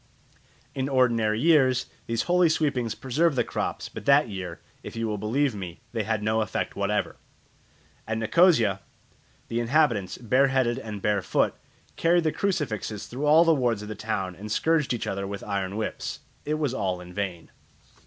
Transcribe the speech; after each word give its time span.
In 0.73 0.89
ordinary 0.89 1.39
years 1.39 1.85
these 2.07 2.23
holy 2.23 2.49
sweepings 2.49 2.95
preserve 2.95 3.35
the 3.35 3.43
crops; 3.43 3.87
but 3.87 4.05
that 4.05 4.27
year, 4.29 4.59
if 4.81 4.95
you 4.95 5.07
will 5.07 5.19
believe 5.19 5.53
me, 5.53 5.79
they 5.91 6.01
had 6.01 6.23
no 6.23 6.41
effect 6.41 6.75
whatever. 6.75 7.17
At 8.07 8.17
Nicosia 8.17 8.79
the 9.47 9.59
inhabitants, 9.59 10.17
bare 10.17 10.47
headed 10.47 10.79
and 10.79 11.03
bare 11.03 11.21
foot, 11.21 11.53
carried 11.97 12.23
the 12.23 12.31
crucifixes 12.31 13.05
through 13.05 13.27
all 13.27 13.43
the 13.45 13.53
wards 13.53 13.83
of 13.83 13.89
the 13.89 13.93
town 13.93 14.35
and 14.35 14.51
scourged 14.51 14.91
each 14.91 15.05
other 15.05 15.27
with 15.27 15.43
iron 15.43 15.77
whips. 15.77 16.21
It 16.45 16.55
was 16.55 16.73
all 16.73 16.99
in 16.99 17.13
vain. 17.13 17.51